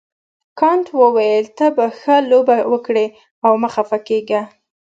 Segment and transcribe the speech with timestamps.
[0.59, 3.05] کانت وویل ته به ښه لوبه وکړې
[3.45, 4.41] او مه خفه کیږه.